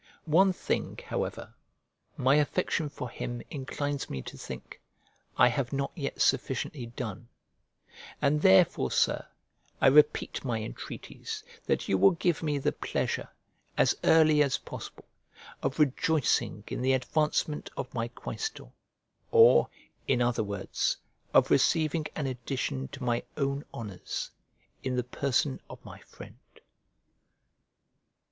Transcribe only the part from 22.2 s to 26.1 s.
addition to my own honours, in the person of my